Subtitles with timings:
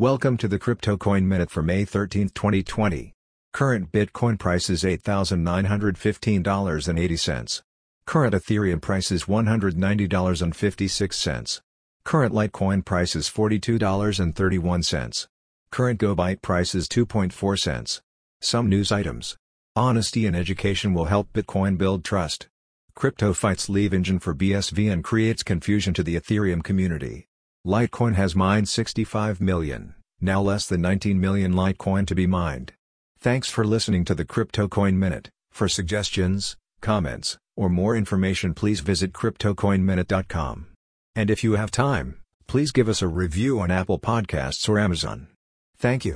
[0.00, 3.12] Welcome to the Crypto Coin Minute for May 13, 2020.
[3.52, 7.62] Current Bitcoin price is $8,915.80.
[8.04, 11.60] Current Ethereum price is $190.56.
[12.04, 15.26] Current Litecoin price is $42.31.
[15.70, 18.02] Current GoByte price is 2.4 cents.
[18.40, 19.36] Some news items.
[19.76, 22.48] Honesty and education will help Bitcoin build trust.
[22.96, 27.28] Crypto fights leave engine for BSV and creates confusion to the Ethereum community.
[27.66, 32.74] Litecoin has mined 65 million, now less than 19 million Litecoin to be mined.
[33.18, 35.30] Thanks for listening to the Crypto Coin Minute.
[35.50, 40.66] For suggestions, comments, or more information please visit CryptoCoinMinute.com.
[41.16, 45.28] And if you have time, please give us a review on Apple Podcasts or Amazon.
[45.78, 46.12] Thank you.